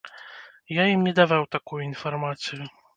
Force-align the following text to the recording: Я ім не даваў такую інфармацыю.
Я 0.81 0.85
ім 0.95 1.05
не 1.09 1.13
даваў 1.21 1.43
такую 1.59 1.81
інфармацыю. 1.93 2.63